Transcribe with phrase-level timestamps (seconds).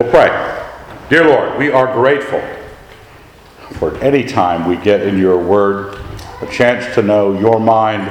[0.00, 0.28] We'll pray.
[1.10, 2.40] Dear Lord, we are grateful
[3.80, 6.00] for any time we get in your word
[6.40, 8.08] a chance to know your mind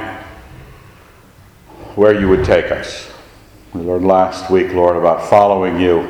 [1.94, 3.10] where you would take us.
[3.72, 6.00] We learned last week, Lord, about following you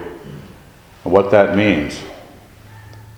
[1.04, 2.00] and what that means.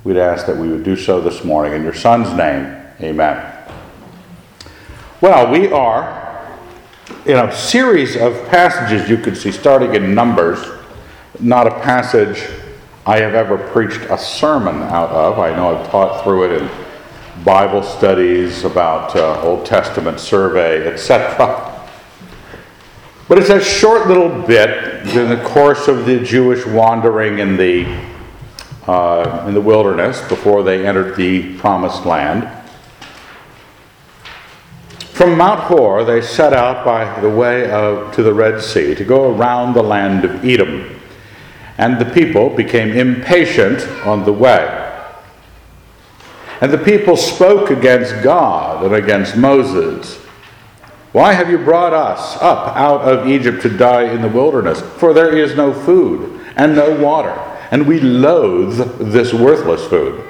[0.04, 1.72] We'd ask that we would do so this morning.
[1.72, 3.68] In your Son's name, amen.
[5.22, 6.46] Well, we are
[7.24, 10.79] in a series of passages you could see starting in Numbers
[11.40, 12.48] not a passage
[13.06, 15.38] I have ever preached a sermon out of.
[15.38, 16.70] I know I've taught through it in
[17.44, 21.88] Bible studies about uh, Old Testament survey, etc.
[23.26, 27.86] But it's a short little bit in the course of the Jewish wandering in the
[28.86, 32.48] uh, in the wilderness before they entered the promised land.
[35.12, 39.04] From Mount Hor, they set out by the way of, to the Red Sea to
[39.04, 40.99] go around the land of Edom
[41.80, 44.76] and the people became impatient on the way.
[46.60, 50.16] And the people spoke against God and against Moses.
[51.12, 54.82] Why have you brought us up out of Egypt to die in the wilderness?
[54.98, 57.32] For there is no food and no water,
[57.70, 60.22] and we loathe this worthless food.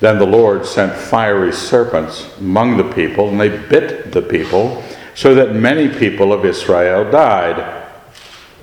[0.00, 4.82] Then the Lord sent fiery serpents among the people, and they bit the people,
[5.14, 7.85] so that many people of Israel died.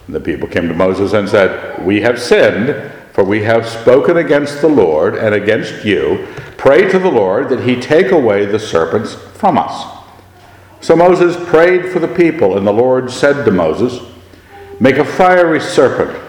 [0.09, 4.61] The people came to Moses and said, We have sinned, for we have spoken against
[4.61, 6.27] the Lord and against you.
[6.57, 9.85] Pray to the Lord that he take away the serpents from us.
[10.81, 14.01] So Moses prayed for the people, and the Lord said to Moses,
[14.79, 16.21] Make a fiery serpent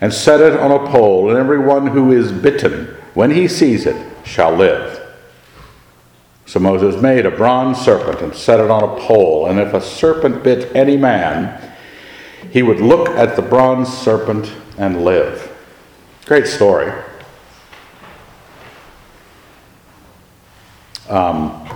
[0.00, 4.10] and set it on a pole, and everyone who is bitten, when he sees it,
[4.24, 4.96] shall live.
[6.46, 9.80] So Moses made a bronze serpent and set it on a pole, and if a
[9.80, 11.69] serpent bit any man,
[12.50, 15.46] he would look at the bronze serpent and live.
[16.26, 16.92] Great story.
[21.08, 21.68] Um,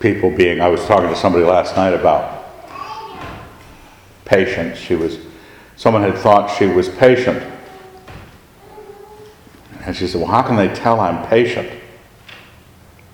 [0.00, 2.46] people being, I was talking to somebody last night about
[4.24, 4.78] patience.
[4.78, 5.18] She was,
[5.76, 7.42] someone had thought she was patient.
[9.84, 11.68] And she said, Well, how can they tell I'm patient?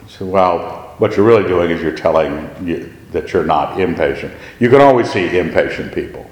[0.05, 4.35] I said, Well, what you're really doing is you're telling you, that you're not impatient.
[4.59, 6.29] You can always see impatient people.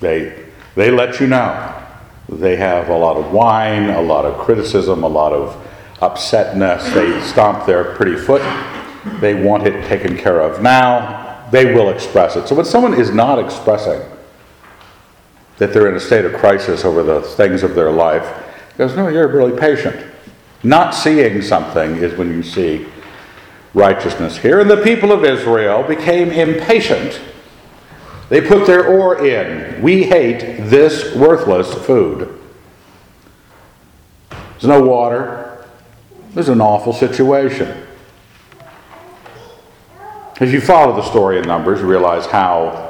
[0.00, 1.74] They, they let you know.
[2.28, 5.54] They have a lot of whine, a lot of criticism, a lot of
[6.00, 6.94] upsetness.
[6.94, 8.42] They stomp their pretty foot.
[9.20, 11.48] They want it taken care of now.
[11.50, 12.46] They will express it.
[12.46, 14.00] So when someone is not expressing
[15.56, 18.44] that they're in a state of crisis over the things of their life,
[18.76, 20.06] goes, no, you're really patient.
[20.62, 22.86] Not seeing something is when you see
[23.74, 24.60] righteousness here.
[24.60, 27.20] And the people of Israel became impatient.
[28.28, 29.80] They put their oar in.
[29.82, 32.38] We hate this worthless food.
[34.30, 35.64] There's no water.
[36.34, 37.86] There's an awful situation.
[40.40, 42.88] As you follow the story in Numbers, you realize how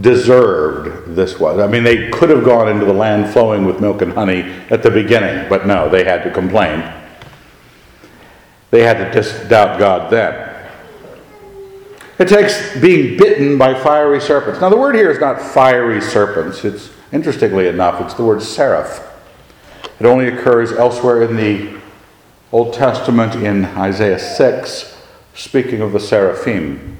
[0.00, 1.58] deserved this was.
[1.58, 4.82] I mean, they could have gone into the land flowing with milk and honey at
[4.82, 6.99] the beginning, but no, they had to complain.
[8.70, 10.48] They had to just doubt God then.
[12.18, 14.60] It takes being bitten by fiery serpents.
[14.60, 16.64] Now, the word here is not fiery serpents.
[16.64, 19.06] It's, interestingly enough, it's the word seraph.
[19.98, 21.80] It only occurs elsewhere in the
[22.52, 25.02] Old Testament in Isaiah 6,
[25.34, 26.98] speaking of the seraphim.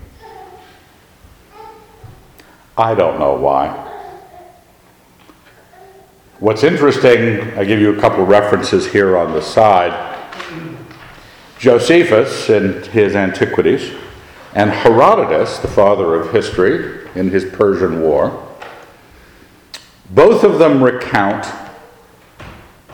[2.78, 3.88] I don't know why.
[6.38, 10.09] What's interesting, I give you a couple of references here on the side.
[11.60, 13.92] Josephus in his Antiquities,
[14.54, 18.48] and Herodotus, the father of history, in his Persian War.
[20.08, 21.46] Both of them recount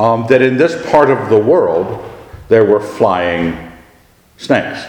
[0.00, 2.12] um, that in this part of the world
[2.48, 3.70] there were flying
[4.36, 4.84] snakes.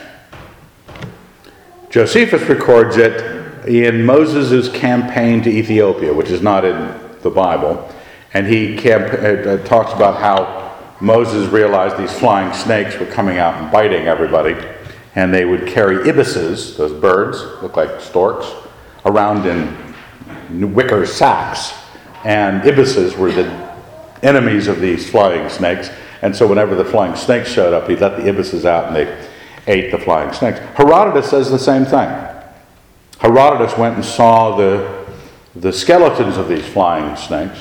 [1.92, 7.88] Josephus records it in Moses' campaign to Ethiopia, which is not in the Bible,
[8.34, 10.67] and he camp- uh, talks about how
[11.00, 14.56] Moses realized these flying snakes were coming out and biting everybody,
[15.16, 18.52] and they would carry ibises, those birds, look like storks,
[19.06, 21.74] around in wicker sacks.
[22.26, 23.76] And ibises were the
[24.24, 25.90] enemies of these flying snakes.
[26.24, 29.28] And so whenever the flying snakes showed up, he'd let the ibises out and they
[29.68, 30.60] ate the flying snakes.
[30.76, 32.10] Herodotus says the same thing.
[33.20, 35.06] Herodotus went and saw the,
[35.56, 37.60] the skeletons of these flying snakes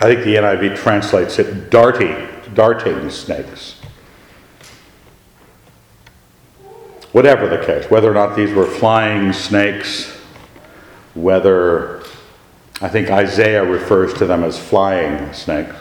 [0.00, 3.78] I think the NIV translates it darty, darting snakes.
[7.12, 10.08] whatever the case, whether or not these were flying snakes,
[11.14, 12.02] whether
[12.80, 15.74] I think Isaiah refers to them as flying snakes,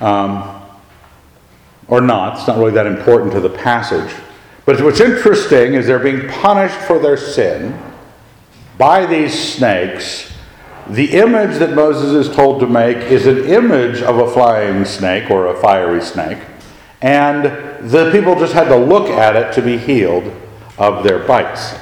[0.00, 0.60] um,
[1.88, 4.12] or not, it's not really that important to the passage.
[4.64, 7.80] But what's interesting is they're being punished for their sin
[8.78, 10.31] by these snakes.
[10.88, 15.30] The image that Moses is told to make is an image of a flying snake
[15.30, 16.38] or a fiery snake.
[17.00, 17.44] And
[17.90, 20.32] the people just had to look at it to be healed
[20.78, 21.74] of their bites.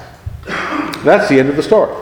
[1.05, 1.94] That's the end of the story.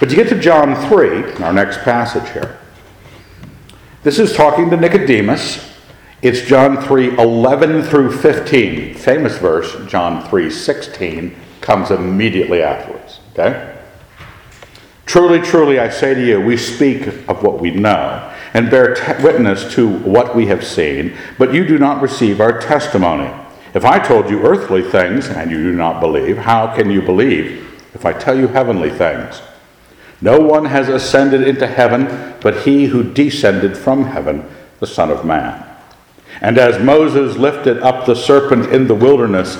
[0.00, 2.58] But you get to John 3, our next passage here.
[4.04, 5.74] This is talking to Nicodemus.
[6.22, 8.94] It's John 3 11 through 15.
[8.94, 13.20] Famous verse, John 3 16, comes immediately afterwards.
[13.32, 13.76] Okay?
[15.06, 19.22] Truly, truly, I say to you, we speak of what we know and bear te-
[19.22, 23.30] witness to what we have seen, but you do not receive our testimony.
[23.74, 27.64] If I told you earthly things and you do not believe, how can you believe
[27.94, 29.40] if I tell you heavenly things?
[30.20, 34.48] No one has ascended into heaven but he who descended from heaven,
[34.80, 35.64] the Son of Man.
[36.40, 39.56] And as Moses lifted up the serpent in the wilderness,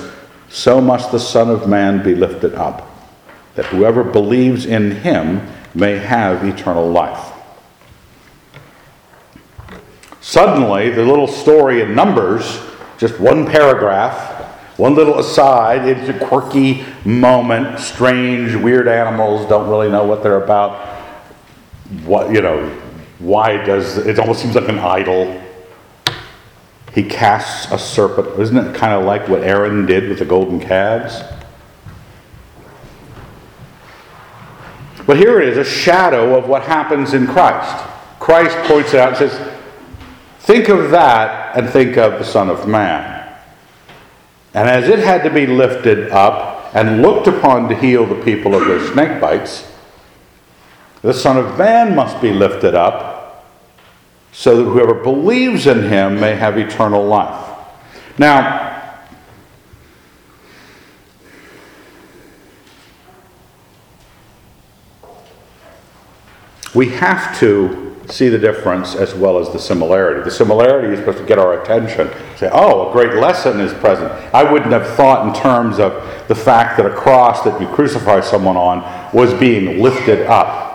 [0.49, 2.89] so must the Son of Man be lifted up,
[3.55, 7.33] that whoever believes in him may have eternal life.
[10.21, 12.61] Suddenly, the little story in Numbers,
[12.97, 14.39] just one paragraph,
[14.77, 20.41] one little aside, it's a quirky moment, strange, weird animals, don't really know what they're
[20.41, 20.97] about.
[22.03, 22.69] What, you know,
[23.19, 25.38] why does it almost seems like an idol?
[26.99, 28.37] He casts a serpent.
[28.37, 31.21] Isn't it kind of like what Aaron did with the golden calves?
[35.07, 37.85] But here it is, a shadow of what happens in Christ.
[38.19, 39.53] Christ points it out and says,
[40.41, 43.33] Think of that and think of the Son of Man.
[44.53, 48.53] And as it had to be lifted up and looked upon to heal the people
[48.53, 49.71] of their snake bites,
[51.01, 53.18] the Son of Man must be lifted up
[54.31, 57.57] so that whoever believes in him may have eternal life.
[58.17, 58.69] Now,
[66.73, 70.23] we have to see the difference as well as the similarity.
[70.23, 72.09] The similarity is supposed to get our attention.
[72.37, 74.11] Say, oh, a great lesson is present.
[74.33, 75.93] I wouldn't have thought in terms of
[76.27, 80.68] the fact that a cross that you crucify someone on was being lifted up.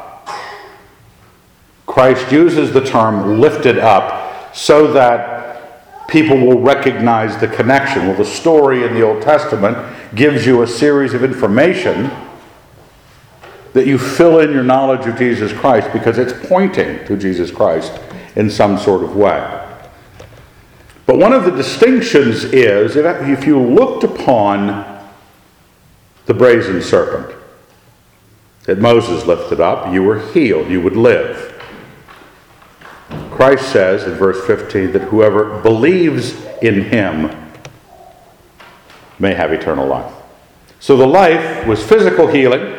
[1.95, 8.09] Christ uses the term lifted up so that people will recognize the connection.
[8.09, 9.79] Well, the story in the Old Testament
[10.13, 12.11] gives you a series of information
[13.75, 17.97] that you fill in your knowledge of Jesus Christ because it's pointing to Jesus Christ
[18.35, 19.65] in some sort of way.
[21.07, 24.85] But one of the distinctions is if you looked upon
[26.27, 27.37] the brazen serpent
[28.65, 31.53] that Moses lifted up, you were healed, you would live.
[33.35, 37.31] Christ says in verse 15 that whoever believes in him
[39.19, 40.13] may have eternal life.
[40.79, 42.77] So the life was physical healing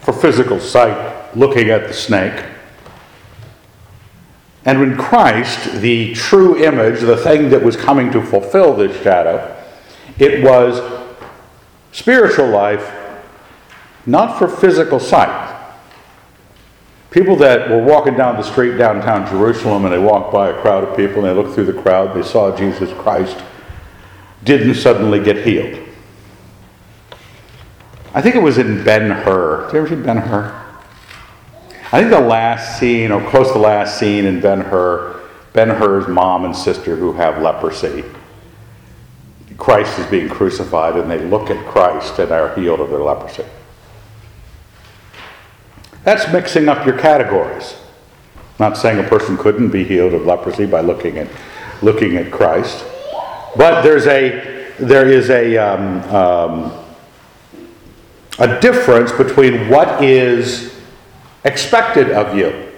[0.00, 2.44] for physical sight looking at the snake.
[4.66, 9.56] And when Christ, the true image, the thing that was coming to fulfill this shadow,
[10.18, 10.82] it was
[11.92, 12.92] spiritual life,
[14.04, 15.43] not for physical sight.
[17.14, 20.82] People that were walking down the street downtown Jerusalem and they walked by a crowd
[20.82, 23.38] of people and they looked through the crowd, they saw Jesus Christ,
[24.42, 25.78] didn't suddenly get healed.
[28.14, 29.66] I think it was in Ben Hur.
[29.66, 30.60] Did you ever see Ben Hur?
[31.92, 35.20] I think the last scene, or close to the last scene in Ben Hur,
[35.52, 38.02] Ben Hur's mom and sister who have leprosy.
[39.56, 43.44] Christ is being crucified, and they look at Christ and are healed of their leprosy.
[46.04, 47.76] That's mixing up your categories.
[48.58, 51.28] Not saying a person couldn't be healed of leprosy by looking at
[51.82, 52.84] looking at Christ,
[53.56, 56.84] but there's a there is a um, um,
[58.38, 60.78] a difference between what is
[61.44, 62.70] expected of you.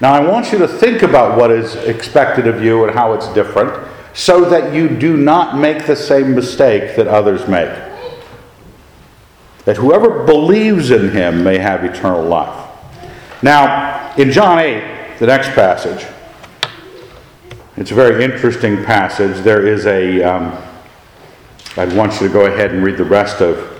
[0.00, 3.26] Now, I want you to think about what is expected of you and how it's
[3.34, 7.70] different so that you do not make the same mistake that others make.
[9.64, 12.67] That whoever believes in him may have eternal life.
[13.42, 16.06] Now, in John 8, the next passage,
[17.76, 19.44] it's a very interesting passage.
[19.44, 20.22] There is a.
[20.22, 20.56] Um,
[21.76, 23.78] I'd want you to go ahead and read the rest of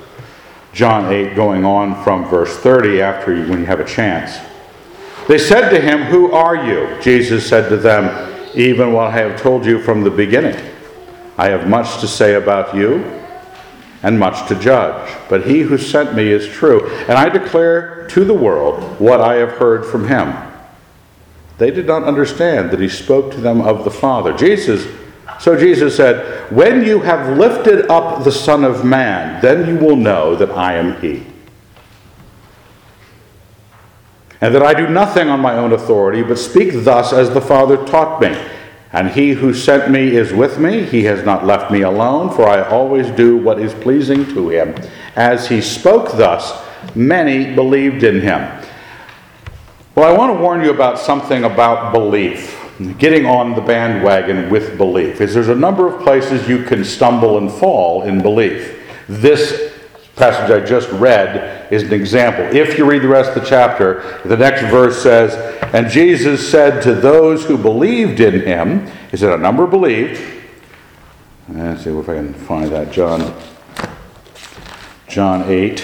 [0.72, 4.38] John 8, going on from verse 30 after you, when you have a chance.
[5.26, 7.00] They said to him, Who are you?
[7.02, 10.56] Jesus said to them, Even what I have told you from the beginning.
[11.36, 13.18] I have much to say about you
[14.02, 15.10] and much to judge.
[15.28, 19.34] But he who sent me is true, and I declare to the world what I
[19.36, 20.34] have heard from him.
[21.58, 24.32] They did not understand that he spoke to them of the Father.
[24.32, 24.86] Jesus,
[25.40, 29.96] so Jesus said, When you have lifted up the Son of Man, then you will
[29.96, 31.26] know that I am he.
[34.40, 37.84] And that I do nothing on my own authority, but speak thus as the Father
[37.86, 38.28] taught me.
[38.92, 40.84] And he who sent me is with me.
[40.84, 44.74] He has not left me alone, for I always do what is pleasing to him.
[45.14, 46.62] As he spoke thus,
[46.94, 48.64] many believed in him.
[49.94, 52.56] Well, I want to warn you about something about belief,
[52.98, 55.20] getting on the bandwagon with belief.
[55.20, 58.80] Is there's a number of places you can stumble and fall in belief.
[59.08, 59.74] This
[60.18, 62.44] passage I just read is an example.
[62.44, 65.34] If you read the rest of the chapter, the next verse says,
[65.74, 70.20] And Jesus said to those who believed in him, He said, A number believed.
[71.48, 72.92] Let's see if I can find that.
[72.92, 73.34] John,
[75.08, 75.82] John 8.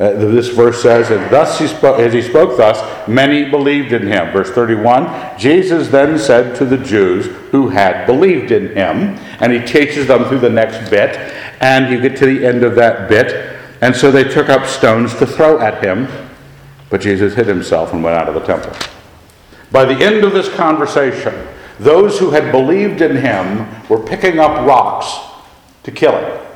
[0.00, 4.06] Uh, this verse says, and thus he spoke, as he spoke thus, many believed in
[4.06, 4.32] him.
[4.32, 9.60] Verse 31 Jesus then said to the Jews who had believed in him, and he
[9.60, 11.16] teaches them through the next bit,
[11.60, 15.14] and you get to the end of that bit, and so they took up stones
[15.18, 16.08] to throw at him,
[16.88, 18.72] but Jesus hid himself and went out of the temple.
[19.70, 21.46] By the end of this conversation,
[21.78, 25.14] those who had believed in him were picking up rocks
[25.82, 26.49] to kill him.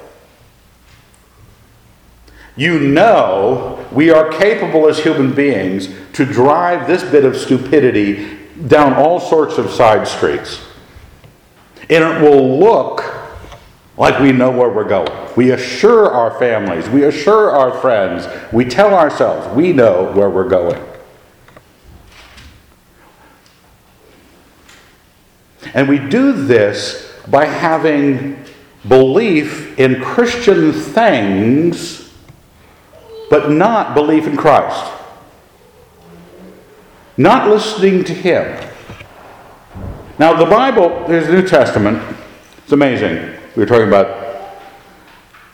[2.57, 8.93] You know we are capable as human beings to drive this bit of stupidity down
[8.93, 10.61] all sorts of side streets.
[11.91, 13.05] And it will look
[13.97, 15.13] like we know where we're going.
[15.37, 20.49] We assure our families, we assure our friends, we tell ourselves we know where we're
[20.49, 20.83] going.
[25.73, 28.45] And we do this by having
[28.87, 32.04] belief in Christian things
[33.31, 34.93] but not belief in Christ.
[37.17, 38.71] Not listening to Him.
[40.19, 42.03] Now, the Bible, there's the New Testament.
[42.59, 43.35] It's amazing.
[43.57, 44.61] We were talking about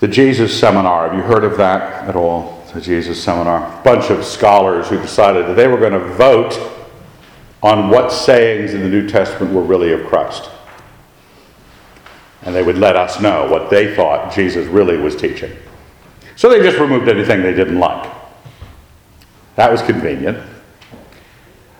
[0.00, 1.08] the Jesus Seminar.
[1.08, 2.64] Have you heard of that at all?
[2.72, 3.80] The Jesus Seminar.
[3.80, 6.58] A bunch of scholars who decided that they were going to vote
[7.62, 10.50] on what sayings in the New Testament were really of Christ.
[12.42, 15.52] And they would let us know what they thought Jesus really was teaching.
[16.40, 18.10] So they just removed anything they didn't like.
[19.56, 20.38] That was convenient.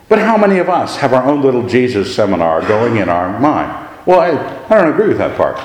[0.07, 3.89] But how many of us have our own little Jesus seminar going in our mind?
[4.05, 5.55] Well, I, I don't agree with that part.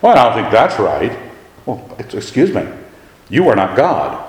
[0.00, 1.18] Well, I don't think that's right.
[1.66, 2.64] Well, excuse me.
[3.28, 4.24] You are not God.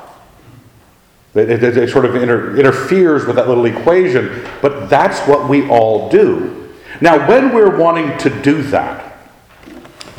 [1.36, 5.70] It, it, it sort of inter, interferes with that little equation, but that's what we
[5.70, 6.74] all do.
[7.00, 9.20] Now, when we're wanting to do that,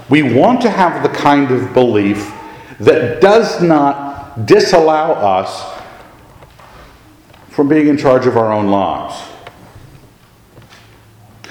[0.08, 2.32] we want to have the kind of belief
[2.80, 5.80] that does not disallow us
[7.48, 9.18] from being in charge of our own lives.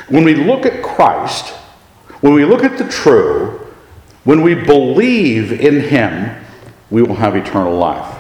[0.08, 1.54] When we look at Christ,
[2.22, 3.60] when we look at the true,
[4.24, 6.44] when we believe in Him,
[6.92, 8.16] we will have eternal life.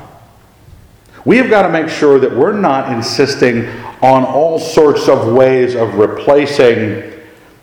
[1.25, 3.67] We have got to make sure that we're not insisting
[4.01, 7.11] on all sorts of ways of replacing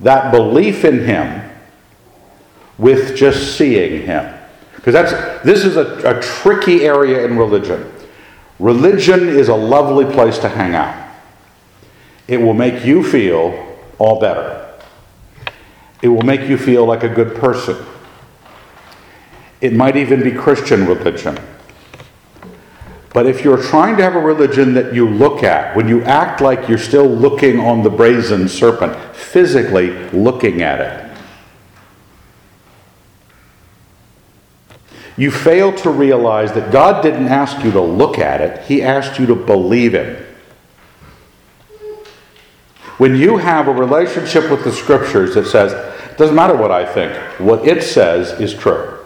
[0.00, 1.50] that belief in Him
[2.78, 4.31] with just seeing Him.
[4.82, 7.88] Because that's this is a, a tricky area in religion.
[8.58, 11.08] Religion is a lovely place to hang out.
[12.26, 14.72] It will make you feel all better.
[16.02, 17.76] It will make you feel like a good person.
[19.60, 21.38] It might even be Christian religion.
[23.14, 26.40] But if you're trying to have a religion that you look at, when you act
[26.40, 31.11] like you're still looking on the brazen serpent, physically looking at it,
[35.16, 39.18] you fail to realize that God didn't ask you to look at it, He asked
[39.18, 40.26] you to believe it.
[42.98, 46.84] When you have a relationship with the scriptures that says, it doesn't matter what I
[46.84, 48.98] think, what it says is true.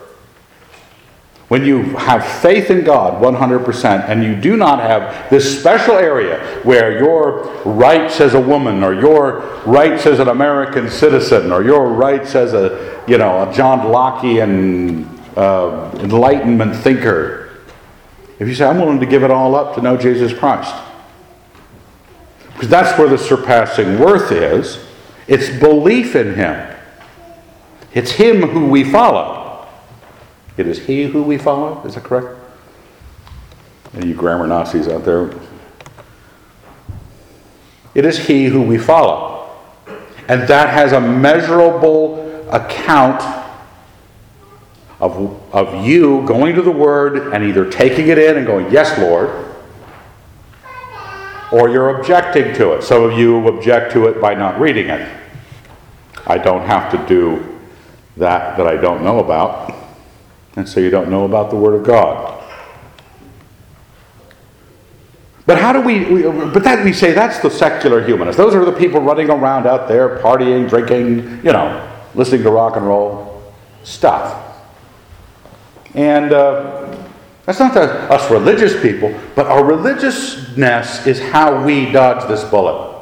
[1.48, 6.44] When you have faith in God 100% and you do not have this special area
[6.64, 11.88] where your rights as a woman or your rights as an American citizen or your
[11.88, 17.50] rights as a, you know, a John Lockean uh, enlightenment thinker,
[18.38, 20.74] if you say, I'm willing to give it all up to know Jesus Christ,
[22.54, 24.84] because that's where the surpassing worth is,
[25.28, 26.74] it's belief in Him.
[27.92, 29.68] It's Him who we follow.
[30.56, 31.82] It is He who we follow.
[31.84, 32.38] Is that correct?
[33.94, 35.30] Any grammar Nazis out there?
[37.94, 39.50] It is He who we follow.
[40.28, 43.22] And that has a measurable account
[45.00, 48.98] of, of you going to the Word and either taking it in and going, Yes,
[48.98, 49.54] Lord,
[51.52, 52.82] or you're objecting to it.
[52.82, 55.08] Some of you object to it by not reading it.
[56.26, 57.60] I don't have to do
[58.16, 59.72] that that I don't know about,
[60.56, 62.32] and so you don't know about the Word of God.
[65.44, 68.36] But how do we, we, but that we say that's the secular humanist.
[68.36, 72.76] Those are the people running around out there partying, drinking, you know, listening to rock
[72.76, 73.52] and roll
[73.84, 74.45] stuff.
[75.96, 76.96] And uh,
[77.44, 82.94] that's not the, us religious people, but our religiousness is how we dodge this bullet.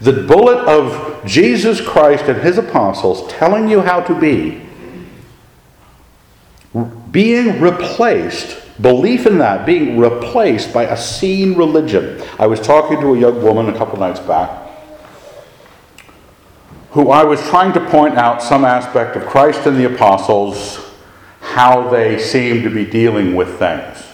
[0.00, 4.62] The bullet of Jesus Christ and his apostles telling you how to be,
[7.10, 12.22] being replaced Belief in that being replaced by a seen religion.
[12.38, 14.64] I was talking to a young woman a couple nights back
[16.90, 20.85] who I was trying to point out some aspect of Christ and the apostles,
[21.56, 24.04] how they seem to be dealing with things.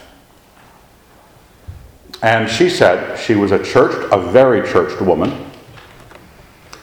[2.22, 5.50] And she said she was a church, a very churched woman.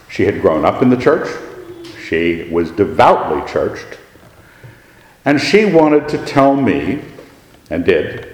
[0.09, 1.29] She had grown up in the church.
[2.05, 3.99] She was devoutly churched.
[5.23, 7.03] And she wanted to tell me
[7.69, 8.27] and did,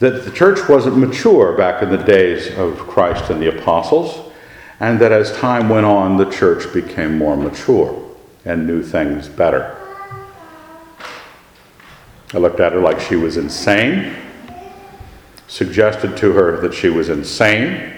[0.00, 4.32] that the church wasn't mature back in the days of Christ and the apostles,
[4.80, 8.04] and that as time went on, the church became more mature
[8.44, 9.77] and knew things better.
[12.34, 14.14] I looked at her like she was insane,
[15.46, 17.94] suggested to her that she was insane.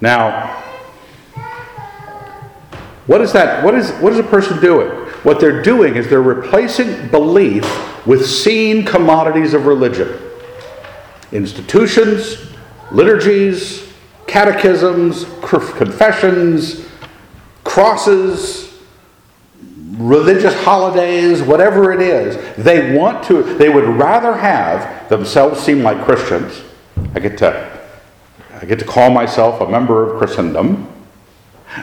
[0.00, 0.62] Now,
[3.06, 3.64] what is that?
[3.64, 4.88] What is, what is a person doing?
[5.24, 10.18] What they're doing is they're replacing belief with seen commodities of religion
[11.30, 12.38] institutions,
[12.90, 13.92] liturgies,
[14.26, 16.86] catechisms, confessions,
[17.64, 18.67] crosses,
[19.98, 22.56] religious holidays, whatever it is.
[22.56, 26.62] They want to, they would rather have themselves seem like Christians.
[27.14, 27.80] I get to,
[28.54, 30.92] I get to call myself a member of Christendom.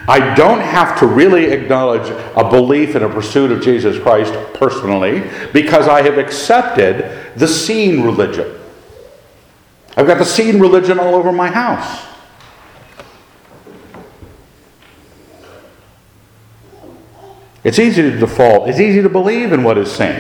[0.08, 5.24] I don't have to really acknowledge a belief in a pursuit of Jesus Christ personally
[5.54, 8.60] because I have accepted the seen religion.
[9.96, 12.15] I've got the seen religion all over my house.
[17.66, 20.16] It's easy to default, it's easy to believe in what is seen.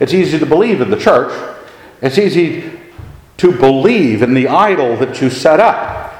[0.00, 1.30] It's easy to believe in the church.
[2.00, 2.70] It's easy
[3.36, 6.12] to believe in the idol that you set up.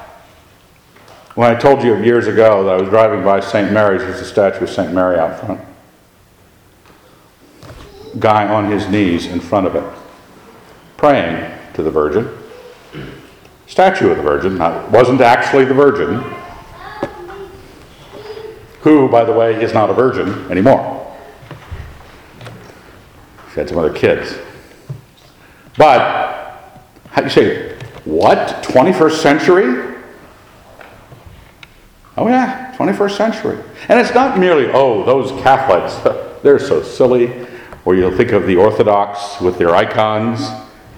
[1.33, 3.71] When I told you years ago that I was driving by St.
[3.71, 4.93] Mary's, there's a statue of St.
[4.93, 5.59] Mary out front.
[8.19, 9.83] Guy on his knees in front of it,
[10.97, 12.29] praying to the Virgin.
[13.65, 16.23] Statue of the Virgin, not, wasn't actually the Virgin,
[18.81, 20.95] who, by the way, is not a virgin anymore.
[23.53, 24.37] She had some other kids.
[25.77, 28.63] But, how do you say, what?
[28.63, 29.95] 21st century?
[32.17, 33.57] Oh, yeah, 21st century.
[33.87, 35.95] And it's not merely, oh, those Catholics,
[36.43, 37.47] they're so silly.
[37.85, 40.41] Or you'll think of the Orthodox with their icons,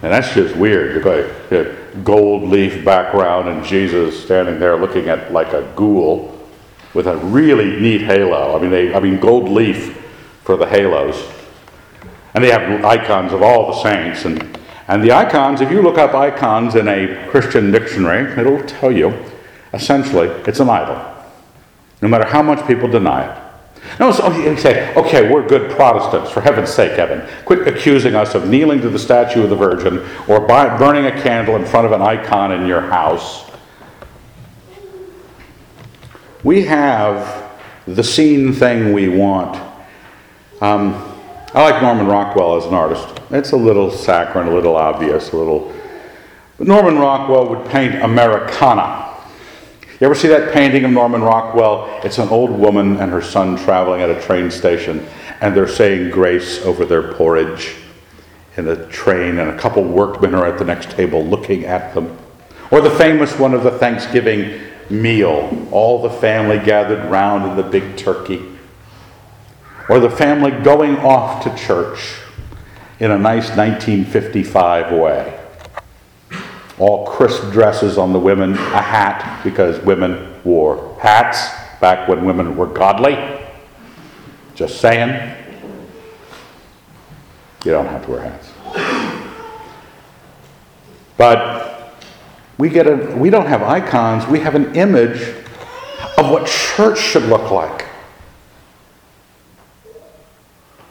[0.01, 0.95] and that's just weird.
[0.95, 1.19] You've got
[1.51, 6.40] a gold leaf background and Jesus standing there looking at like a ghoul
[6.93, 8.55] with a really neat halo.
[8.57, 9.97] I mean, they, I mean, gold leaf
[10.43, 11.29] for the halos.
[12.33, 14.25] And they have icons of all the saints.
[14.25, 18.91] And, and the icons, if you look up icons in a Christian dictionary, it'll tell
[18.91, 19.13] you
[19.73, 21.11] essentially it's an idol
[22.01, 23.37] no matter how much people deny it.
[23.99, 27.27] No, so oh, you say, okay, we're good Protestants, for heaven's sake, Evan.
[27.45, 31.55] Quit accusing us of kneeling to the statue of the Virgin or burning a candle
[31.55, 33.50] in front of an icon in your house.
[36.43, 37.51] We have
[37.87, 39.55] the seen thing we want.
[40.61, 40.93] Um,
[41.53, 43.19] I like Norman Rockwell as an artist.
[43.29, 45.73] It's a little saccharine, a little obvious, a little.
[46.57, 49.01] But Norman Rockwell would paint Americana
[50.01, 52.01] you ever see that painting of Norman Rockwell?
[52.03, 55.05] It's an old woman and her son traveling at a train station,
[55.41, 57.75] and they're saying grace over their porridge
[58.57, 62.17] in the train, and a couple workmen are at the next table looking at them.
[62.71, 64.59] Or the famous one of the Thanksgiving
[64.91, 68.45] meal, all the family gathered round in the big turkey.
[69.89, 72.19] Or the family going off to church
[72.99, 75.37] in a nice 1955 way
[76.81, 82.57] all crisp dresses on the women, a hat, because women wore hats back when women
[82.57, 83.15] were godly.
[84.55, 85.37] Just saying.
[87.63, 88.51] You don't have to wear hats.
[91.17, 91.60] But
[92.61, 95.19] we get a we don't have icons, we have an image
[96.15, 97.87] of what church should look like.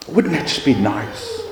[0.09, 1.43] Wouldn't it just be nice?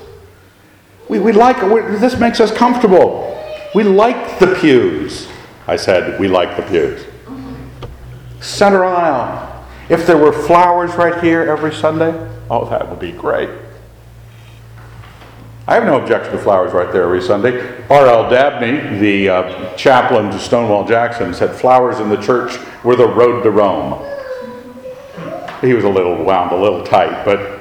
[1.08, 1.62] We, we like
[2.02, 3.34] this makes us comfortable.
[3.74, 5.30] We like the pews.
[5.68, 7.06] I said, we like the pews.
[8.42, 9.66] Center aisle.
[9.88, 12.12] If there were flowers right here every Sunday,
[12.50, 13.50] oh, that would be great.
[15.70, 17.86] I have no objection to flowers right there every Sunday.
[17.90, 18.28] R.L.
[18.32, 23.44] Dabney, the uh, chaplain to Stonewall Jackson, said flowers in the church were the road
[23.44, 24.04] to Rome.
[25.62, 27.60] He was a little wound, a little tight, but.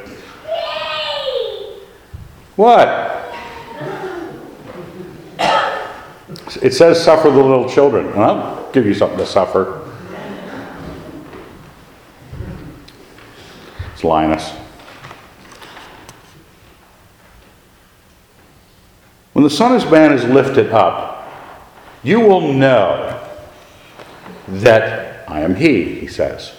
[2.57, 3.15] What?
[6.63, 8.17] It says, suffer the little children.
[8.17, 9.87] Well, I'll give you something to suffer.
[13.93, 14.55] It's Linus.
[19.39, 21.31] When the Son of Man is lifted up,
[22.03, 23.25] you will know
[24.49, 26.51] that I am He, he says.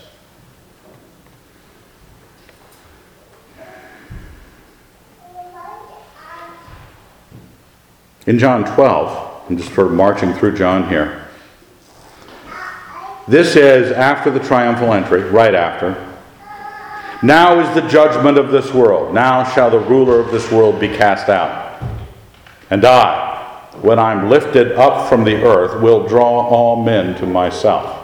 [8.26, 11.28] In John 12, I'm just sort of marching through John here.
[13.28, 15.98] This is after the triumphal entry, right after.
[17.22, 19.14] Now is the judgment of this world.
[19.14, 21.69] Now shall the ruler of this world be cast out.
[22.70, 27.96] And I, when I'm lifted up from the earth, will draw all men to myself.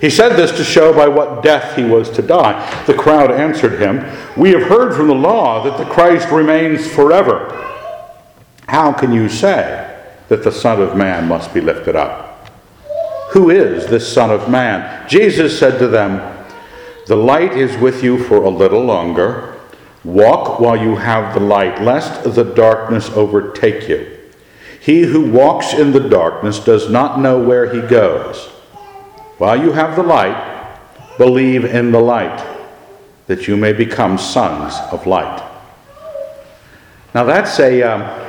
[0.00, 2.84] He said this to show by what death he was to die.
[2.86, 4.04] The crowd answered him,
[4.36, 7.58] We have heard from the law that the Christ remains forever.
[8.66, 9.96] How can you say
[10.28, 12.50] that the Son of Man must be lifted up?
[13.32, 15.08] Who is this Son of Man?
[15.08, 16.46] Jesus said to them,
[17.06, 19.51] The light is with you for a little longer.
[20.04, 24.18] Walk while you have the light, lest the darkness overtake you.
[24.80, 28.48] He who walks in the darkness does not know where he goes.
[29.38, 30.78] While you have the light,
[31.18, 32.44] believe in the light,
[33.28, 35.48] that you may become sons of light.
[37.14, 38.28] Now that's a um,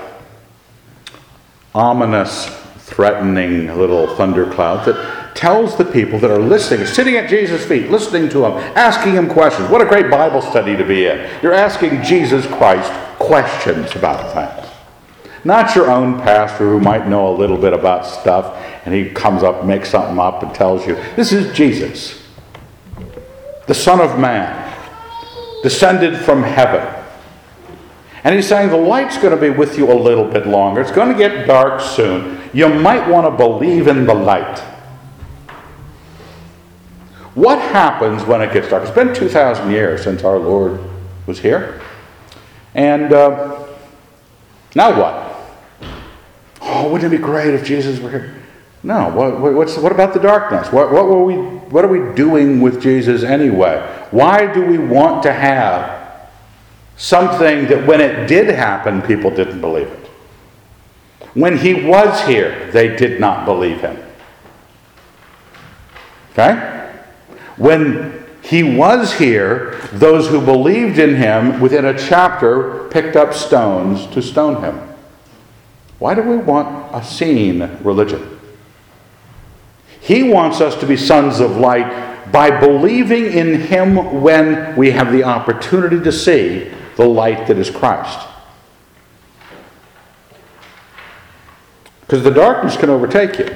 [1.73, 2.45] ominous
[2.77, 8.29] threatening little thundercloud that tells the people that are listening, sitting at Jesus' feet, listening
[8.29, 9.69] to him, asking him questions.
[9.69, 11.29] What a great Bible study to be in.
[11.41, 14.69] You're asking Jesus Christ questions about things.
[15.43, 19.43] Not your own pastor who might know a little bit about stuff and he comes
[19.43, 20.95] up, makes something up, and tells you.
[21.15, 22.21] This is Jesus,
[23.67, 24.73] the Son of Man,
[25.63, 27.03] descended from heaven
[28.23, 30.79] and he's saying the light's going to be with you a little bit longer.
[30.79, 32.39] It's going to get dark soon.
[32.53, 34.63] You might want to believe in the light.
[37.35, 38.83] What happens when it gets dark?
[38.83, 40.79] It's been 2,000 years since our Lord
[41.25, 41.81] was here.
[42.75, 43.67] And uh,
[44.75, 45.89] now what?
[46.61, 48.35] Oh, wouldn't it be great if Jesus were here?
[48.83, 49.09] No.
[49.09, 50.71] What, what's, what about the darkness?
[50.71, 53.79] What, what, were we, what are we doing with Jesus anyway?
[54.11, 56.03] Why do we want to have
[56.95, 60.07] Something that when it did happen, people didn't believe it.
[61.33, 63.97] When he was here, they did not believe him.
[66.31, 66.82] Okay?
[67.57, 74.05] When he was here, those who believed in him within a chapter picked up stones
[74.07, 74.79] to stone him.
[75.99, 78.39] Why do we want a seen religion?
[80.01, 85.13] He wants us to be sons of light by believing in him when we have
[85.13, 88.27] the opportunity to see the light that is Christ.
[92.01, 93.47] Because the darkness can overtake you.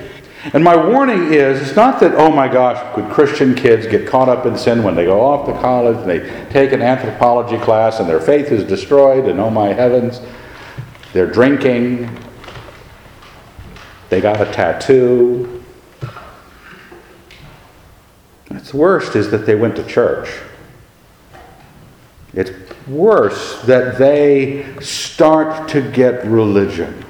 [0.54, 4.30] And my warning is it's not that, oh my gosh, could Christian kids get caught
[4.30, 8.00] up in sin when they go off to college and they take an anthropology class
[8.00, 10.22] and their faith is destroyed, and oh my heavens,
[11.12, 12.10] they're drinking,
[14.10, 15.64] they got a tattoo.
[18.50, 20.30] What's worst is that they went to church.
[22.34, 22.52] It's
[22.88, 27.04] worse that they start to get religion,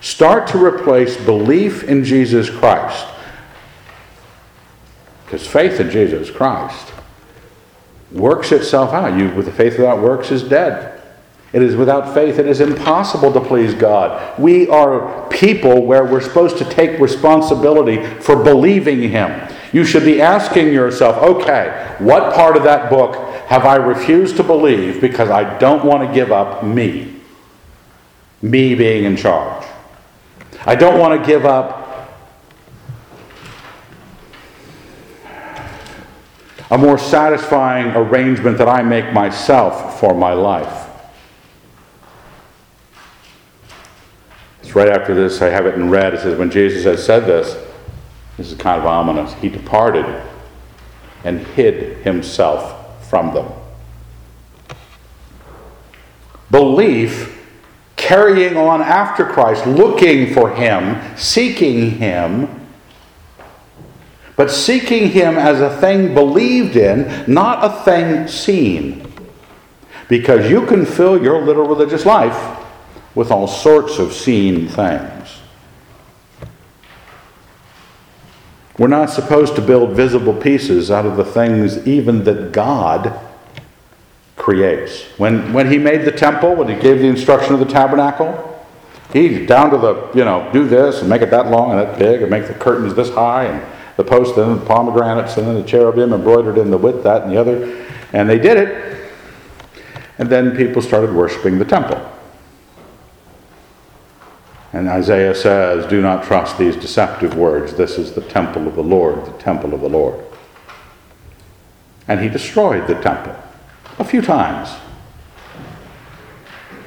[0.00, 3.06] start to replace belief in Jesus Christ.
[5.24, 6.92] Because faith in Jesus Christ
[8.12, 9.18] works itself out.
[9.18, 10.96] You, with the faith without works is dead.
[11.52, 14.38] It is without faith, it is impossible to please God.
[14.38, 19.48] We are people where we're supposed to take responsibility for believing Him.
[19.72, 24.42] You should be asking yourself, okay, what part of that book have I refused to
[24.42, 27.20] believe because I don't want to give up me?
[28.42, 29.65] Me being in charge.
[30.68, 31.86] I don't want to give up
[36.72, 40.90] a more satisfying arrangement that I make myself for my life.
[44.60, 46.14] It's right after this, I have it in red.
[46.14, 47.56] It says, When Jesus had said this,
[48.36, 50.04] this is kind of ominous, he departed
[51.22, 53.52] and hid himself from them.
[56.50, 57.35] Belief,
[58.06, 62.68] carrying on after Christ, looking for him, seeking him,
[64.36, 69.12] but seeking him as a thing believed in, not a thing seen.
[70.08, 72.64] Because you can fill your little religious life
[73.16, 75.40] with all sorts of seen things.
[78.78, 83.25] We're not supposed to build visible pieces out of the things even that God
[84.46, 85.02] creates.
[85.18, 88.64] When, when he made the temple, when he gave the instruction of the tabernacle,
[89.12, 91.98] he down to the, you know, do this and make it that long and that
[91.98, 95.56] big and make the curtains this high and the post and the pomegranates and then
[95.56, 97.84] the cherubim embroidered in the width, that and the other.
[98.12, 99.10] And they did it.
[100.18, 102.00] And then people started worshiping the temple.
[104.72, 107.74] And Isaiah says, Do not trust these deceptive words.
[107.74, 110.24] This is the temple of the Lord, the temple of the Lord.
[112.06, 113.34] And he destroyed the temple
[113.98, 114.70] a few times.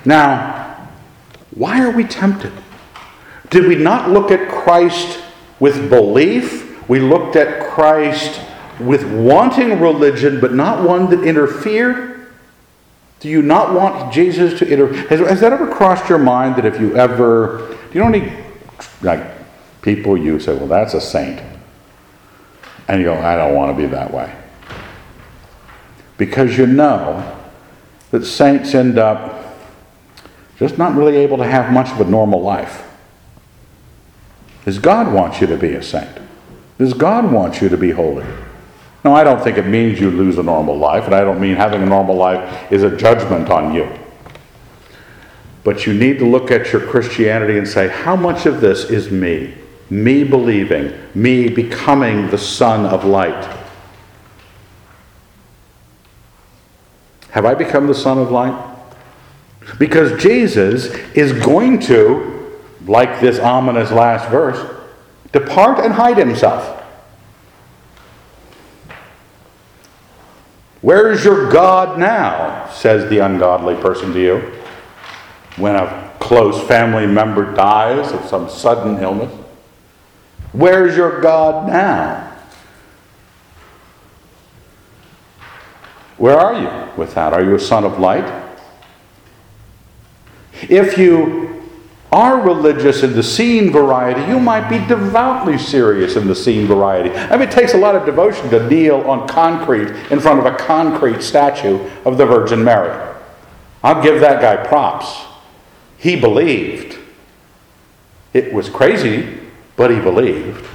[0.06, 0.90] Now,
[1.52, 2.54] why are we tempted?
[3.50, 5.20] Did we not look at Christ
[5.60, 6.88] with belief?
[6.88, 8.42] We looked at Christ
[8.80, 12.28] with wanting religion, but not one that interfered?
[13.20, 15.08] Do you not want Jesus to interfere?
[15.10, 18.34] Has, has, that ever crossed your mind that if you ever, do you know any
[19.02, 19.22] like
[19.82, 21.42] people you say, well, that's a saint,
[22.88, 24.34] and you go, I don't want to be that way,
[26.20, 27.38] because you know
[28.12, 29.56] that saints end up
[30.58, 32.86] just not really able to have much of a normal life.
[34.66, 36.20] Does God want you to be a saint?
[36.78, 38.26] Does God want you to be holy?
[39.06, 41.56] No, I don't think it means you lose a normal life, and I don't mean
[41.56, 43.90] having a normal life is a judgment on you.
[45.64, 49.10] But you need to look at your Christianity and say, how much of this is
[49.10, 49.54] me?
[49.90, 53.59] Me believing, me becoming the son of light.
[57.40, 58.54] Have I become the son of light?
[59.78, 64.60] Because Jesus is going to, like this ominous last verse,
[65.32, 66.84] depart and hide himself.
[70.82, 72.70] Where's your God now?
[72.72, 74.40] says the ungodly person to you.
[75.56, 79.34] When a close family member dies of some sudden illness.
[80.52, 82.29] Where's your God now?
[86.20, 87.34] Where are you with that?
[87.34, 88.48] Are you a son of light?
[90.64, 91.64] If you
[92.12, 97.12] are religious in the seen variety, you might be devoutly serious in the seen variety.
[97.12, 100.46] I mean, it takes a lot of devotion to kneel on concrete in front of
[100.46, 103.16] a concrete statue of the Virgin Mary.
[103.82, 105.22] I'll give that guy props.
[105.98, 106.98] He believed.
[108.34, 109.38] It was crazy,
[109.78, 110.66] but he believed.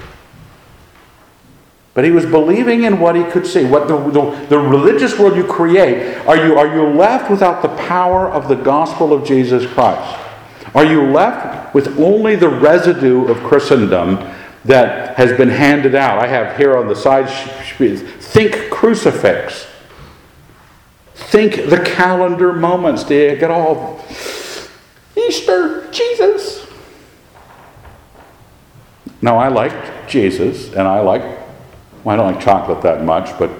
[1.94, 3.64] But he was believing in what he could see.
[3.64, 7.68] What the, the, the, religious world you create, are you, are you left without the
[7.86, 10.20] power of the gospel of Jesus Christ?
[10.74, 14.16] Are you left with only the residue of Christendom
[14.64, 16.18] that has been handed out?
[16.18, 19.68] I have here on the side, think crucifix.
[21.14, 23.04] Think the calendar moments.
[23.04, 24.04] Do you get all
[25.16, 26.66] Easter, Jesus?
[29.22, 31.43] Now, I like Jesus, and I like,
[32.04, 33.50] well, I don't like chocolate that much, but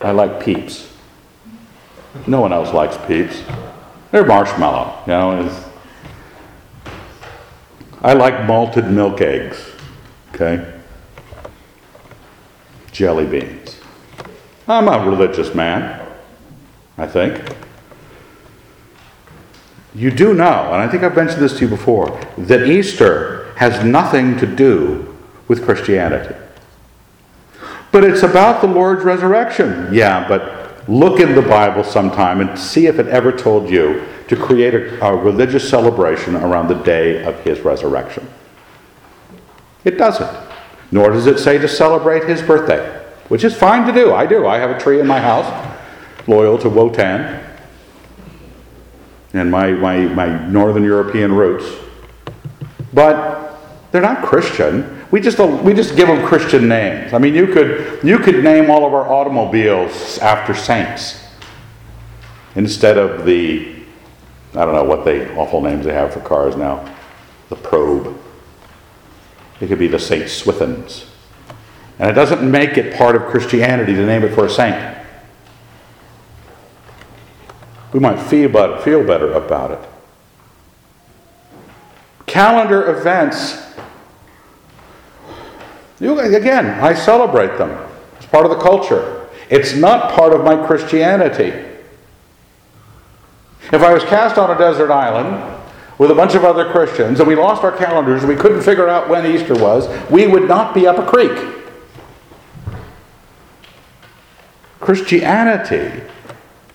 [0.00, 0.90] I like peeps.
[2.26, 3.42] No one else likes peeps.
[4.10, 5.64] They're marshmallow, you know.
[8.02, 9.64] I like malted milk eggs,
[10.34, 10.80] okay?
[12.90, 13.78] Jelly beans.
[14.66, 16.04] I'm a religious man,
[16.98, 17.40] I think.
[19.94, 23.84] You do know, and I think I've mentioned this to you before, that Easter has
[23.84, 25.16] nothing to do
[25.48, 26.34] with Christianity.
[27.92, 29.92] But it's about the Lord's resurrection.
[29.92, 34.36] Yeah, but look in the Bible sometime and see if it ever told you to
[34.36, 38.28] create a, a religious celebration around the day of his resurrection.
[39.84, 40.30] It doesn't.
[40.90, 44.12] Nor does it say to celebrate his birthday, which is fine to do.
[44.12, 44.46] I do.
[44.46, 45.46] I have a tree in my house,
[46.26, 47.42] loyal to Wotan
[49.34, 51.66] and my, my, my Northern European roots.
[52.92, 53.58] But
[53.90, 55.01] they're not Christian.
[55.12, 57.12] We just, we just give them Christian names.
[57.12, 61.24] I mean, you could, you could name all of our automobiles after saints
[62.56, 63.72] instead of the
[64.54, 66.94] I don't know what they awful names they have for cars now.
[67.48, 68.18] The probe.
[69.60, 70.24] It could be the St.
[70.24, 71.06] Swithins.
[71.98, 74.98] And it doesn't make it part of Christianity to name it for a saint.
[77.92, 79.88] We might feel, but, feel better about it.
[82.26, 83.71] calendar events.
[86.02, 87.70] You, again, I celebrate them.
[88.16, 89.28] It's part of the culture.
[89.48, 91.52] It's not part of my Christianity.
[93.72, 95.62] If I was cast on a desert island
[95.98, 98.88] with a bunch of other Christians and we lost our calendars and we couldn't figure
[98.88, 101.38] out when Easter was, we would not be up a creek.
[104.80, 106.02] Christianity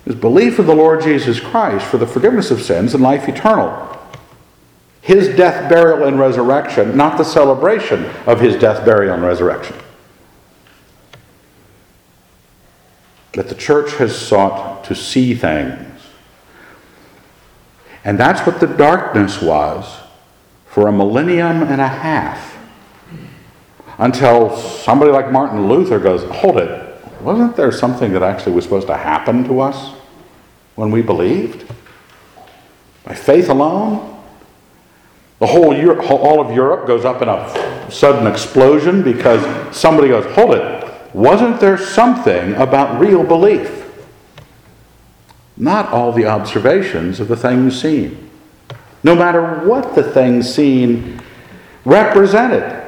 [0.06, 3.97] is belief in the Lord Jesus Christ for the forgiveness of sins and life eternal.
[5.08, 9.78] His death, burial, and resurrection, not the celebration of his death, burial, and resurrection.
[13.32, 16.04] That the church has sought to see things.
[18.04, 20.02] And that's what the darkness was
[20.66, 22.58] for a millennium and a half.
[23.98, 28.88] Until somebody like Martin Luther goes, hold it, wasn't there something that actually was supposed
[28.88, 29.94] to happen to us
[30.76, 31.66] when we believed?
[33.06, 34.16] By faith alone?
[35.40, 39.42] The whole Europe, all of Europe goes up in a sudden explosion because
[39.76, 43.86] somebody goes, hold it, wasn't there something about real belief?
[45.56, 48.30] Not all the observations of the things seen.
[49.04, 51.22] No matter what the things seen
[51.86, 52.84] represented.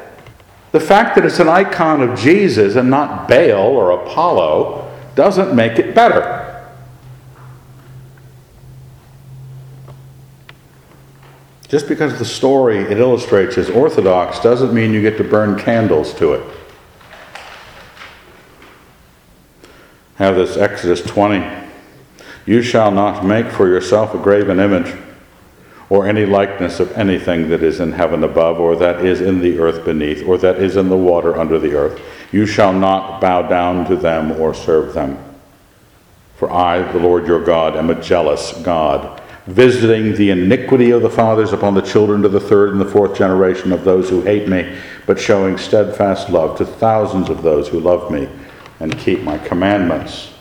[0.72, 5.80] The fact that it's an icon of Jesus and not Baal or Apollo doesn't make
[5.80, 6.49] it better.
[11.70, 16.14] Just because the story it illustrates is orthodox doesn't mean you get to burn candles
[16.16, 16.44] to it.
[20.16, 21.48] Have this Exodus 20.
[22.46, 24.98] You shall not make for yourself a graven image
[25.90, 29.58] or any likeness of anything that is in heaven above, or that is in the
[29.60, 32.00] earth beneath, or that is in the water under the earth.
[32.32, 35.18] You shall not bow down to them or serve them.
[36.36, 39.19] For I, the Lord your God, am a jealous God,
[39.50, 43.18] visiting the iniquity of the fathers upon the children to the third and the fourth
[43.18, 47.80] generation of those who hate me, but showing steadfast love to thousands of those who
[47.80, 48.30] love me
[48.80, 50.32] and keep my commandments.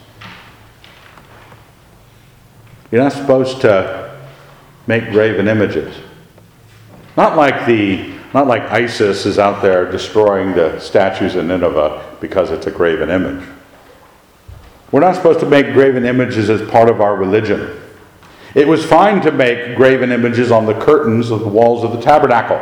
[2.90, 4.18] You're not supposed to
[4.86, 5.96] make graven images.
[7.16, 12.50] Not like the not like ISIS is out there destroying the statues in Nineveh because
[12.50, 13.42] it's a graven image.
[14.92, 17.87] We're not supposed to make graven images as part of our religion.
[18.54, 22.00] It was fine to make graven images on the curtains of the walls of the
[22.00, 22.60] tabernacle.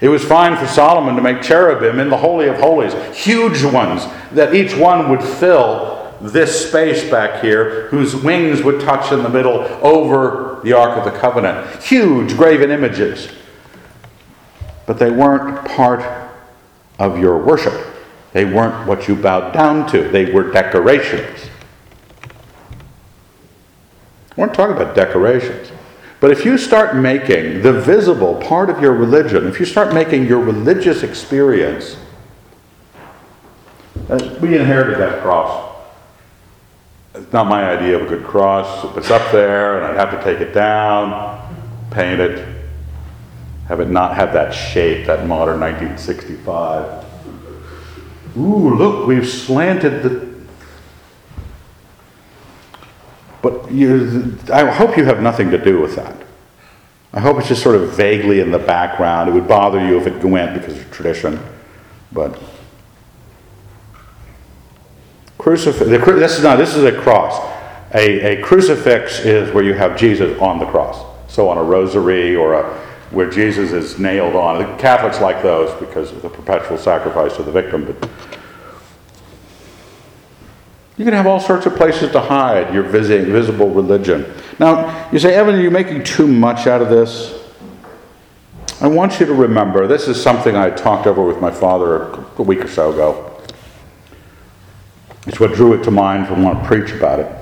[0.00, 4.06] It was fine for Solomon to make cherubim in the Holy of Holies, huge ones,
[4.32, 9.28] that each one would fill this space back here, whose wings would touch in the
[9.28, 11.82] middle over the Ark of the Covenant.
[11.82, 13.28] Huge graven images.
[14.86, 16.02] But they weren't part
[16.98, 17.74] of your worship.
[18.32, 20.08] They weren't what you bowed down to.
[20.08, 21.50] They were decorations.
[24.36, 25.70] I want to talk about decorations.
[26.20, 30.26] But if you start making the visible part of your religion, if you start making
[30.26, 31.96] your religious experience,
[34.08, 35.74] uh, we inherited that cross
[37.14, 38.84] it's not my idea of a good cross.
[38.96, 41.56] It's up there, and I'd have to take it down,
[41.90, 42.44] paint it,
[43.68, 47.04] have it not have that shape, that modern 1965.
[48.36, 50.34] Ooh, look, we've slanted the.
[53.40, 56.16] But you, I hope you have nothing to do with that.
[57.12, 59.28] I hope it's just sort of vaguely in the background.
[59.28, 61.38] It would bother you if it went because of tradition,
[62.12, 62.38] but
[65.44, 67.38] Crucifix, this is not, this is a cross.
[67.92, 71.04] A, a crucifix is where you have Jesus on the cross.
[71.30, 72.62] So on a rosary or a,
[73.10, 74.62] where Jesus is nailed on.
[74.62, 77.84] The Catholics like those because of the perpetual sacrifice of the victim.
[77.84, 78.08] But
[80.96, 84.32] you can have all sorts of places to hide your visible religion.
[84.60, 87.42] Now, you say, Evan, are you making too much out of this?
[88.80, 92.42] I want you to remember this is something I talked over with my father a
[92.42, 93.40] week or so ago.
[95.26, 97.32] It's what drew it to mind from want to preach about it.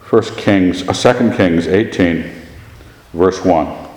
[0.00, 2.30] First Kings, uh, Second Kings 18,
[3.12, 3.88] verse 1.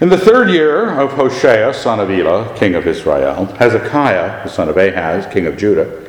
[0.00, 4.68] In the third year of Hoshea, son of Elah, king of Israel, Hezekiah, the son
[4.68, 6.03] of Ahaz, king of Judah,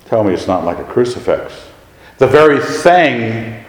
[0.07, 1.69] Tell me it's not like a crucifix.
[2.19, 3.65] The very thing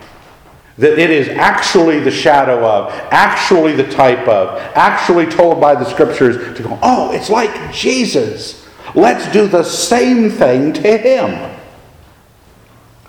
[0.77, 5.85] that it is actually the shadow of, actually the type of, actually told by the
[5.85, 8.67] scriptures to go, oh, it's like Jesus.
[8.95, 11.57] Let's do the same thing to him.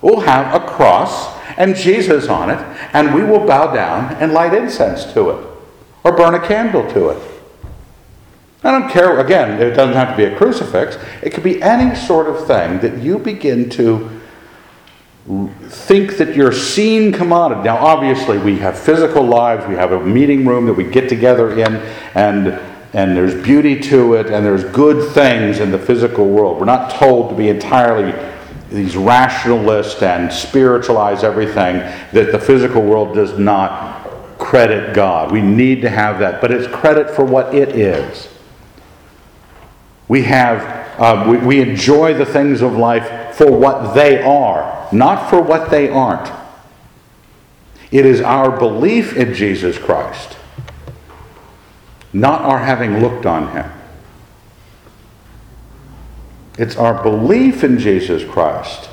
[0.01, 2.59] We'll have a cross and Jesus on it,
[2.93, 5.47] and we will bow down and light incense to it
[6.03, 7.31] or burn a candle to it.
[8.63, 10.97] I don't care, again, it doesn't have to be a crucifix.
[11.21, 14.09] It could be any sort of thing that you begin to
[15.67, 17.63] think that you're seen commodity.
[17.63, 21.51] Now, obviously, we have physical lives, we have a meeting room that we get together
[21.51, 21.75] in,
[22.13, 22.47] and,
[22.93, 26.59] and there's beauty to it, and there's good things in the physical world.
[26.59, 28.13] We're not told to be entirely
[28.75, 31.77] these rationalists and spiritualize everything
[32.11, 34.05] that the physical world does not
[34.37, 35.31] credit God.
[35.31, 38.27] We need to have that, but it's credit for what it is.
[40.07, 45.29] We have uh, we, we enjoy the things of life for what they are, not
[45.29, 46.31] for what they aren't.
[47.91, 50.37] It is our belief in Jesus Christ,
[52.13, 53.71] not our having looked on him.
[56.57, 58.89] It's our belief in Jesus Christ,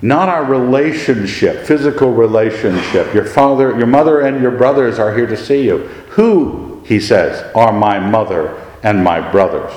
[0.00, 3.12] not our relationship, physical relationship.
[3.12, 5.78] Your father, your mother, and your brothers are here to see you.
[6.10, 9.72] Who, he says, are my mother and my brothers?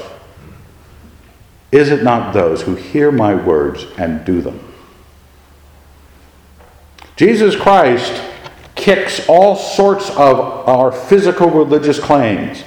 [1.71, 4.59] Is it not those who hear my words and do them?
[7.15, 8.23] Jesus Christ
[8.75, 12.63] kicks all sorts of our physical religious claims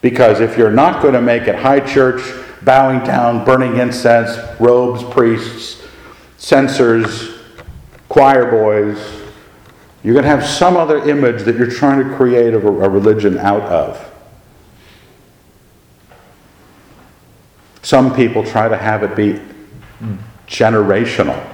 [0.00, 2.22] because if you're not going to make it high church,
[2.66, 5.82] bowing down, burning incense, robes, priests,
[6.36, 7.38] censers,
[8.08, 8.98] choir boys.
[10.02, 13.38] You're going to have some other image that you're trying to create a, a religion
[13.38, 14.02] out of.
[17.82, 19.40] Some people try to have it be
[20.48, 21.48] generational.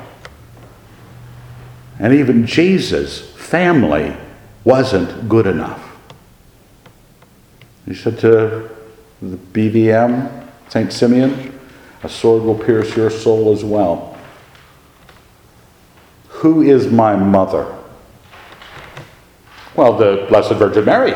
[1.98, 4.16] And even Jesus' family
[4.64, 5.94] wasn't good enough.
[7.84, 8.70] He said to
[9.20, 10.41] the BVM,
[10.72, 10.90] St.
[10.90, 11.60] Simeon,
[12.02, 14.16] a sword will pierce your soul as well.
[16.28, 17.70] Who is my mother?
[19.76, 21.12] Well, the Blessed Virgin Mary.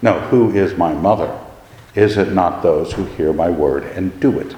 [0.00, 1.38] No, who is my mother?
[1.94, 4.56] Is it not those who hear my word and do it?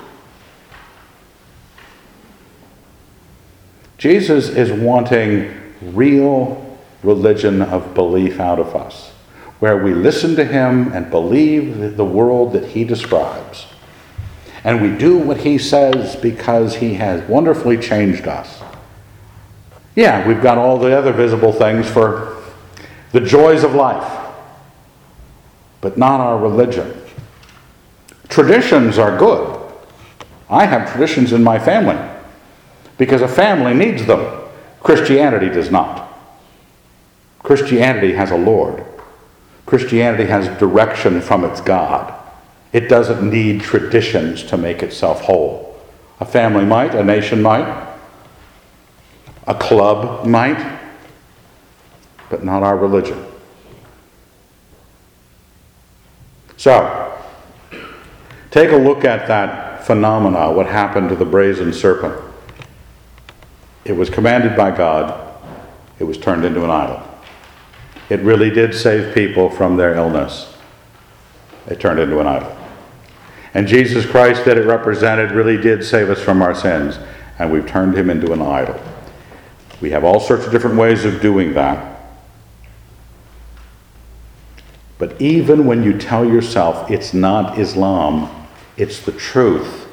[3.99, 5.53] Jesus is wanting
[5.83, 9.11] real religion of belief out of us,
[9.59, 13.67] where we listen to him and believe the world that he describes.
[14.65, 18.63] And we do what he says because he has wonderfully changed us.
[19.97, 22.43] Yeah, we've got all the other visible things for
[23.13, 24.33] the joys of life,
[25.81, 26.97] but not our religion.
[28.29, 29.57] Traditions are good.
[30.49, 31.99] I have traditions in my family
[32.99, 34.41] because a family needs them.
[34.81, 36.09] Christianity does not.
[37.41, 38.85] Christianity has a Lord.
[39.67, 42.20] Christianity has direction from its God.
[42.73, 45.79] It doesn't need traditions to make itself whole.
[46.21, 47.89] A family might, a nation might,
[49.47, 50.79] a club might,
[52.29, 53.27] but not our religion.
[56.57, 57.19] So,
[58.51, 62.23] take a look at that phenomena, what happened to the brazen serpent.
[63.85, 65.35] It was commanded by God,
[65.99, 67.03] it was turned into an idol.
[68.11, 70.55] It really did save people from their illness.
[71.67, 72.60] It turned into an idol.
[73.55, 76.99] And Jesus Christ, that it represented, really did save us from our sins,
[77.39, 78.81] and we've turned him into an idol.
[79.81, 81.99] We have all sorts of different ways of doing that.
[84.99, 88.47] But even when you tell yourself it's not Islam,
[88.77, 89.89] it's the truth,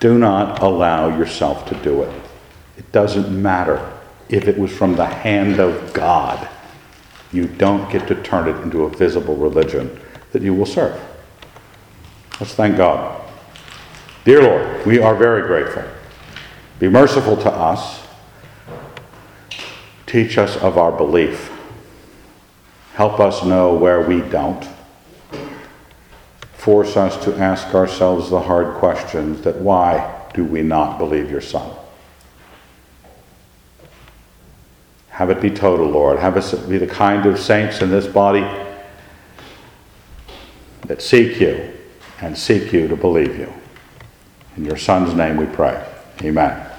[0.00, 2.22] Do not allow yourself to do it.
[2.76, 3.92] It doesn't matter
[4.28, 6.48] if it was from the hand of God.
[7.32, 10.00] You don't get to turn it into a visible religion
[10.32, 11.00] that you will serve.
[12.40, 13.20] Let's thank God.
[14.24, 15.84] Dear Lord, we are very grateful.
[16.78, 18.06] Be merciful to us.
[20.06, 21.50] Teach us of our belief.
[22.94, 24.66] Help us know where we don't.
[26.54, 31.40] Force us to ask ourselves the hard questions that why do we not believe your
[31.40, 31.68] Son?
[35.08, 36.18] Have it be total, Lord.
[36.18, 38.46] Have us be the kind of saints in this body
[40.86, 41.71] that seek you
[42.22, 43.52] and seek you to believe you.
[44.56, 45.84] In your Son's name we pray.
[46.22, 46.71] Amen.